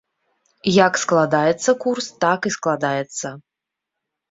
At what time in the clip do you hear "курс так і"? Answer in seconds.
1.85-2.55